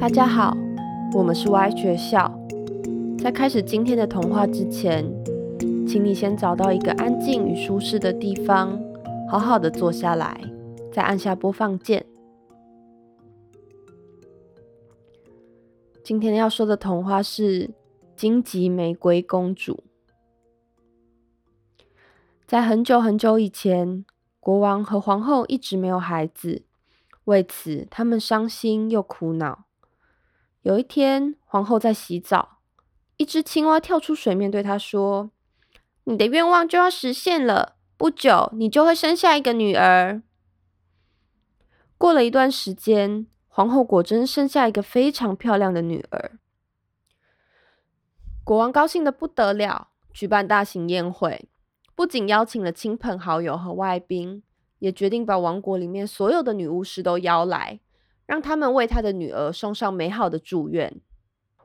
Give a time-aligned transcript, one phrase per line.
[0.00, 0.56] 大家好，
[1.12, 2.34] 我们是 Y 学校。
[3.18, 5.04] 在开始今天的童话之前，
[5.86, 8.80] 请你先找到一个安静与舒适的地方，
[9.28, 10.40] 好好的坐下来，
[10.90, 12.06] 再按下播放键。
[16.02, 17.66] 今天要说的童话是
[18.16, 19.84] 《荆棘玫瑰公主》。
[22.46, 24.06] 在很久很久以前，
[24.40, 26.62] 国王和皇后一直没有孩子，
[27.24, 29.66] 为此他们伤心又苦恼。
[30.62, 32.58] 有一天，皇后在洗澡，
[33.16, 35.30] 一只青蛙跳出水面，对她说
[36.04, 40.22] ：“你的愿望就要实现了，不久你就会生下一个女儿。”
[41.96, 46.38] 过了一段时间，皇后果真生下一个非常漂亮的女儿。
[48.44, 51.48] 国王高兴的不得了，举办大型宴会，
[51.94, 54.42] 不仅邀请了亲朋好友和外宾，
[54.80, 57.80] 也决定把王国里面所有的女巫师都邀来。
[58.30, 61.00] 让他们为他的女儿送上美好的祝愿。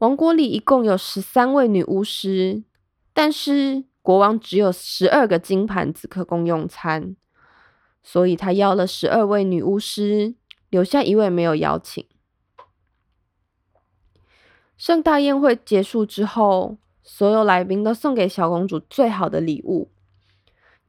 [0.00, 2.64] 王国里一共有十三位女巫师，
[3.14, 7.16] 但是国王只有十二个金盘子可供用餐，
[8.02, 10.34] 所以他邀了十二位女巫师，
[10.68, 12.06] 留下一位没有邀请。
[14.76, 19.90] 盛大宴会结束之后，所有来宾都送给小公主最好的礼物。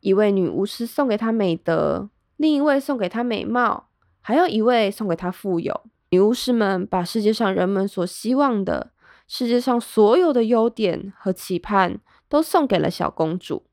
[0.01, 3.87] 一位女巫师送给她美德，另一位送给她美貌。
[4.21, 5.81] 还有一位送给他富有。
[6.11, 8.91] 女巫师们把世界上人们所希望的、
[9.27, 13.65] 世界上所有的优点和期盼都送给了小公主。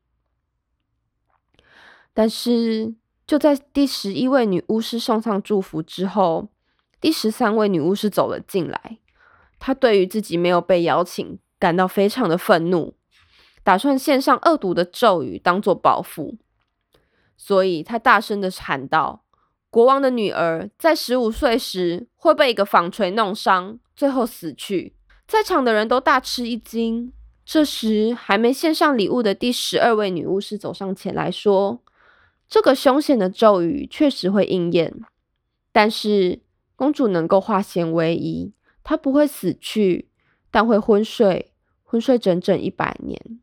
[2.13, 2.95] 但是，
[3.27, 6.47] 就在第十一位女巫师送上祝福之后，
[6.99, 8.97] 第十三位女巫师走了进来。
[9.59, 12.95] 她对于自己没有被邀请感到非常的愤怒，
[13.63, 16.37] 打算献上恶毒的咒语当做报复。
[17.35, 19.25] 所以，她大声的喊道。
[19.69, 24.95] 国王的女儿在十五岁时会被一个纺锤弄伤，最后死去。
[25.27, 27.13] 在场的人都大吃一惊。
[27.45, 31.81] 这时，还没献上礼物的第十二位女巫师走上前来说
[32.47, 34.99] ：“这个凶险的咒语确实会应验，
[35.71, 36.41] 但是
[36.75, 38.53] 公主能够化险为夷，
[38.83, 40.09] 她不会死去，
[40.51, 41.51] 但会昏睡，
[41.83, 43.39] 昏睡整整一百年。”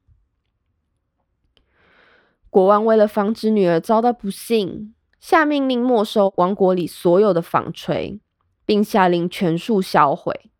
[2.50, 4.94] 国王为了防止女儿遭到不幸。
[5.18, 8.20] 下命令没收王国里所有的纺锤，
[8.64, 10.50] 并下令全数销毁。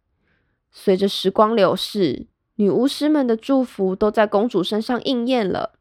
[0.71, 5.79] 随着时光流逝，女巫师们的祝福都在公主身上应验了。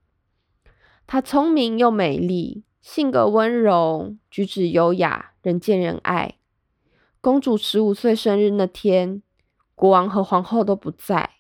[1.08, 6.36] 她聪明又美丽，性格温柔，举止优雅，人见人爱。
[7.22, 9.22] 公主十五岁生日那天，
[9.74, 11.32] 国王和皇后都不在，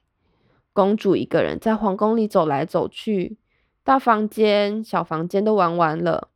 [0.73, 3.37] 公主一个人在皇宫里走来走去，
[3.83, 6.29] 大房间、小房间都玩完了。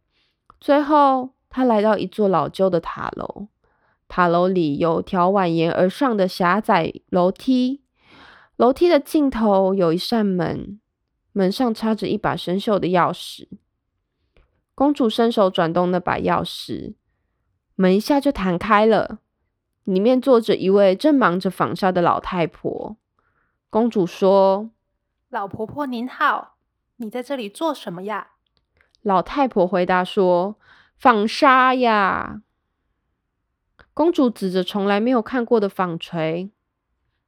[0.60, 3.48] 最后，他来到一座老旧的塔楼，
[4.08, 7.82] 塔楼里有条蜿蜒而上的狭窄楼梯，
[8.58, 10.80] 楼梯的尽头有一扇门，
[11.32, 13.48] 门上插着一把生锈的钥匙。
[14.76, 16.96] 公主伸手转动那把钥匙，
[17.76, 19.20] 门一下就弹开了，
[19.86, 22.98] 里面坐着一位正忙着纺纱的老太婆。
[23.70, 24.72] 公主说
[25.30, 26.58] ：“老婆婆您好，
[26.98, 28.32] 你在这里做什么呀？”
[29.02, 30.58] 老太婆回答说
[30.98, 32.42] ：“纺纱呀。”
[33.94, 36.52] 公主指着从来没有看过的纺锤：“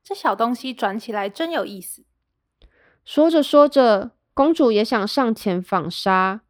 [0.03, 2.03] 这小东西转起来真有意思。”
[3.03, 6.41] 说着说着，公主也想上前纺纱，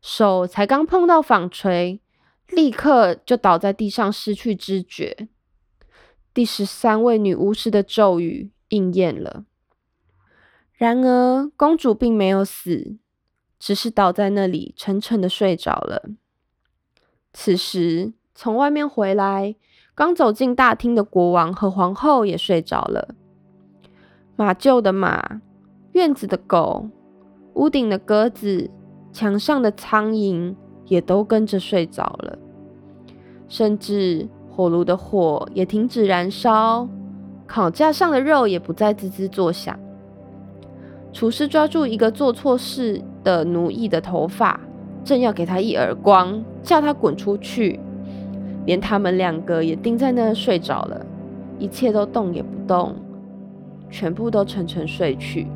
[0.00, 2.00] 手才刚碰到纺锤，
[2.48, 5.28] 立刻就倒在地上，失去知觉。
[6.32, 9.44] 第十三位女巫师的咒语应验了，
[10.72, 12.98] 然而公主并没有死。
[13.58, 16.10] 只是倒在那里，沉沉的睡着了。
[17.32, 19.56] 此时，从外面回来、
[19.94, 23.14] 刚走进大厅的国王和皇后也睡着了。
[24.36, 25.40] 马厩的马、
[25.92, 26.88] 院子的狗、
[27.54, 28.70] 屋顶的鸽子、
[29.12, 30.54] 墙上的苍蝇
[30.86, 32.38] 也都跟着睡着了。
[33.48, 36.88] 甚至火炉的火也停止燃烧，
[37.46, 39.78] 烤架上的肉也不再滋滋作响。
[41.12, 44.58] 厨师抓住一个做错事的奴役的头发，
[45.04, 47.78] 正要给他一耳光，叫他滚出去。
[48.64, 51.04] 连他们两个也盯在那睡着了，
[51.58, 52.94] 一切都动也不动，
[53.90, 55.46] 全部都沉沉睡去。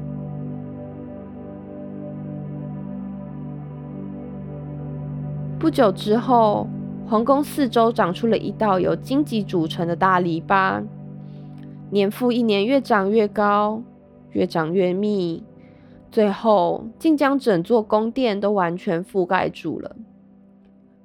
[5.58, 6.66] 不久之后，
[7.06, 10.82] 皇宫四周长出了一道由荆棘组成的大篱笆，
[11.88, 13.82] 年复一年，越长越高。
[14.34, 15.42] 越长越密，
[16.12, 19.96] 最后竟将整座宫殿都完全覆盖住了。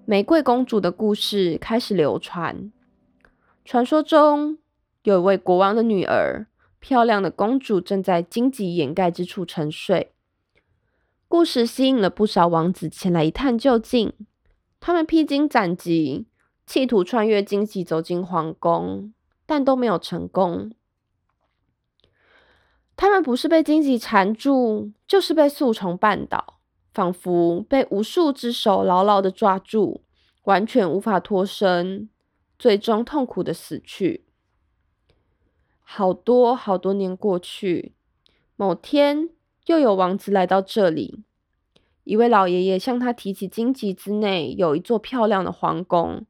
[0.04, 2.72] 玫瑰公主的故事开始流传。
[3.64, 4.58] 传说中
[5.04, 6.48] 有一位国王的女儿，
[6.80, 10.12] 漂亮的公主正在荆棘掩盖之处沉睡。
[11.30, 14.12] 故事吸引了不少王子前来一探究竟。
[14.82, 16.28] 他们披荆斩棘，
[16.66, 19.14] 企图穿越荆棘走进皇宫，
[19.46, 20.72] 但都没有成功。
[22.98, 26.56] 他们不是被荆棘缠住，就是被树丛绊倒，
[26.92, 30.02] 仿佛被无数只手牢牢的抓住，
[30.46, 32.10] 完全无法脱身，
[32.58, 34.26] 最终痛苦的死去。
[35.84, 37.94] 好多好多年过去，
[38.56, 39.30] 某天
[39.68, 41.24] 又有王子来到这里。
[42.04, 46.26] 一位老爷爷向他提起荆棘之内有一座漂亮的皇宫，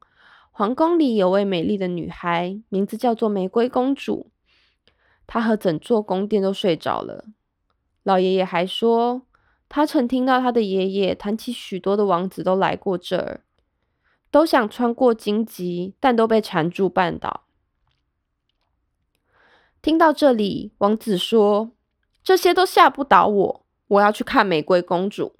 [0.50, 4.30] 皇宫里有位美丽的女孩，名字叫做玫瑰公主。
[5.28, 7.26] 他和整座宫殿都睡着了。
[8.02, 9.22] 老爷爷还说，
[9.68, 13.42] 他曾听到他的爷爷谈起许多的王子都来过这儿，
[14.30, 17.44] 都想穿过荆棘，但都被缠住绊倒。
[19.82, 21.72] 听到这里，王子说
[22.24, 25.36] ：“这些都吓不倒我，我要去看玫瑰公主。”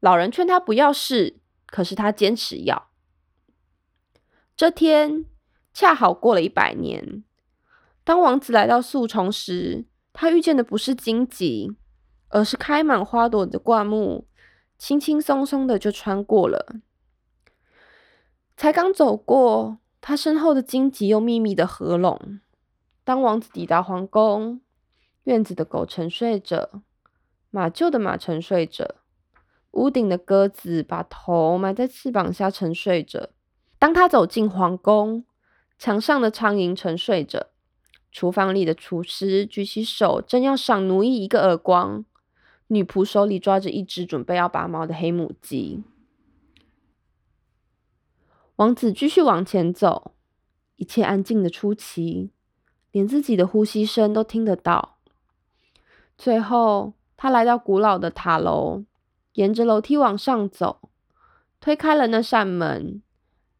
[0.00, 2.88] 老人劝他不要试，可是他坚持要。
[4.56, 5.24] 这天
[5.72, 7.22] 恰好过了一百年。
[8.08, 9.84] 当王子来到树丛时，
[10.14, 11.76] 他遇见的不是荆棘，
[12.28, 14.26] 而是开满花朵的灌木，
[14.78, 16.76] 轻轻松松的就穿过了。
[18.56, 22.40] 才刚走过，他身后的荆棘又密密的合拢。
[23.04, 24.62] 当王子抵达皇宫，
[25.24, 26.80] 院子的狗沉睡着，
[27.50, 28.94] 马厩的马沉睡着。
[29.72, 33.28] 屋顶的鸽子把头埋在翅膀下沉睡着。
[33.78, 35.26] 当他走进皇宫，
[35.78, 37.48] 墙上的苍蝇沉睡着。
[38.18, 42.04] 厨房里的厨师举起手，正要赏奴役一个耳光。
[42.66, 45.84] 女仆手里抓着一只准备要拔毛的黑母鸡。
[48.56, 50.16] 王子继续往前走，
[50.74, 52.32] 一切安静的出奇，
[52.90, 54.98] 连自己的呼吸声都听得到。
[56.16, 58.82] 最后，他来到古老的塔楼。
[59.34, 60.90] 沿着楼梯往上走，
[61.60, 63.00] 推开了那扇门，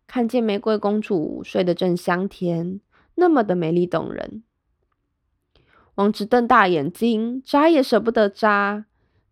[0.09, 2.81] 看见玫瑰公主睡得正香甜，
[3.15, 4.43] 那么的美丽动人。
[5.99, 8.85] 王子瞪大眼睛，眨也舍不得眨，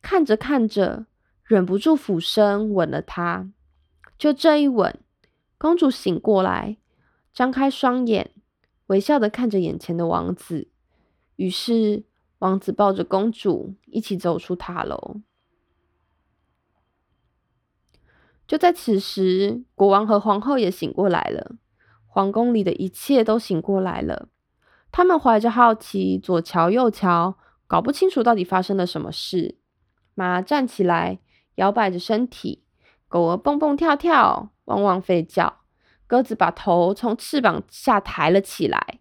[0.03, 1.07] 看着看着，
[1.45, 3.49] 忍不住俯身吻了她。
[4.19, 4.99] 就这一吻，
[5.59, 6.77] 公主醒过来，
[7.33, 8.33] 张开双眼，
[8.89, 10.67] 微笑的看着眼前的王子。
[11.37, 12.03] 于是，
[12.41, 15.21] 王子抱着公主一起走出塔楼。
[18.49, 21.55] 就在此时，国王和皇后也醒过来了，
[22.09, 24.31] 皇宫里的一切都醒过来了。
[24.97, 29.59] 他们怀着好奇，左瞧右瞧，搞不清楚到底发生了什么事。
[30.15, 31.19] 马站起来，
[31.57, 32.63] 摇摆着身体；
[33.07, 35.59] 狗儿蹦蹦跳跳，汪汪吠叫；
[36.07, 39.01] 鸽子把头从翅膀下抬了起来，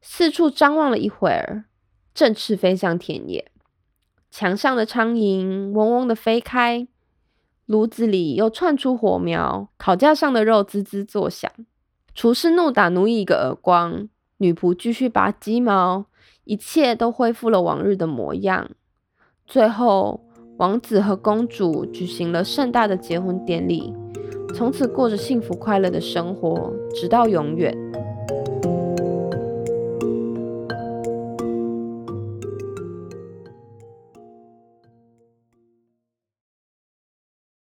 [0.00, 1.66] 四处张望了一会儿，
[2.12, 3.52] 振翅飞向田野。
[4.32, 6.88] 墙上的苍蝇嗡嗡的飞开。
[7.66, 11.48] 炉子里又窜出火苗，烤架上的肉滋滋作响。
[12.16, 14.08] 厨师怒打奴役一个耳光，
[14.40, 16.06] 女仆继续拔鸡毛，
[16.44, 18.70] 一切都恢复了往日的模样。
[19.46, 20.24] 最后，
[20.56, 23.92] 王子和公主举行了盛大的结婚典礼，
[24.54, 27.76] 从此过着幸福快乐的生活，直到永远。